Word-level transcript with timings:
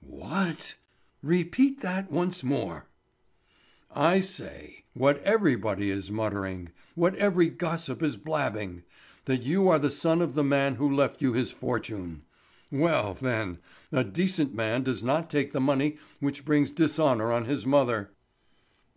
"What? 0.00 0.76
Repeat 1.24 1.80
that 1.80 2.08
once 2.08 2.44
more." 2.44 2.86
"I 3.90 4.20
say—what 4.20 5.18
everybody 5.24 5.90
is 5.90 6.08
muttering, 6.08 6.68
what 6.94 7.16
every 7.16 7.48
gossip 7.48 8.00
is 8.00 8.16
blabbing—that 8.16 9.42
you 9.42 9.68
are 9.68 9.78
the 9.80 9.90
son 9.90 10.22
of 10.22 10.34
the 10.34 10.44
man 10.44 10.76
who 10.76 10.88
left 10.88 11.20
you 11.20 11.32
his 11.32 11.50
fortune. 11.50 12.22
Well, 12.70 13.12
then—a 13.14 14.04
decent 14.04 14.54
man 14.54 14.84
does 14.84 15.02
not 15.02 15.28
take 15.28 15.50
the 15.50 15.60
money 15.60 15.98
which 16.20 16.44
brings 16.44 16.70
dishonour 16.70 17.32
on 17.32 17.46
his 17.46 17.66
mother." 17.66 18.12